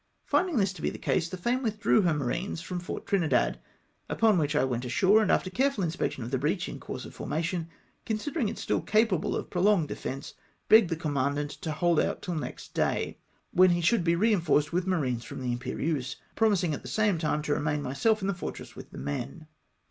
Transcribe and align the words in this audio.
Finding 0.25 0.57
this 0.57 0.73
to 0.73 0.81
be 0.81 0.89
the 0.89 0.97
case, 0.97 1.29
the 1.29 1.37
Fame 1.37 1.61
withdrew 1.61 2.01
her 2.01 2.13
marines 2.15 2.59
from 2.59 2.79
Fort 2.79 3.05
Trinidad, 3.05 3.59
upon 4.09 4.39
which 4.39 4.55
I 4.55 4.63
went 4.63 4.83
ashore, 4.83 5.21
and 5.21 5.29
after 5.31 5.51
careful 5.51 5.83
inspection 5.83 6.23
of 6.23 6.31
the 6.31 6.39
breach 6.39 6.67
in 6.67 6.79
course 6.79 7.05
of 7.05 7.13
formation, 7.13 7.67
considering 8.03 8.49
it 8.49 8.57
still 8.57 8.81
capable 8.81 9.35
of 9.35 9.51
prolonged 9.51 9.89
de 9.89 9.95
fence, 9.95 10.33
beo 10.71 10.77
o 10.79 10.81
ed 10.81 10.87
the 10.87 10.95
commandant 10.95 11.51
to 11.51 11.71
hold 11.71 11.99
out 11.99 12.23
tiU 12.23 12.33
next 12.33 12.73
day, 12.73 13.19
when 13.51 13.69
he 13.69 13.81
should 13.81 14.03
be 14.03 14.15
reinforced 14.15 14.73
with 14.73 14.87
marines 14.87 15.23
from 15.23 15.39
the 15.39 15.51
Imperieuse, 15.51 16.15
promising 16.35 16.73
at 16.73 16.81
the 16.81 16.87
same 16.87 17.19
time 17.19 17.43
to 17.43 17.51
remam 17.53 17.83
myself 17.83 18.21
in 18.23 18.27
the 18.27 18.33
fortress 18.33 18.75
with 18.75 18.89
the 18.89 18.97
men. 18.97 19.45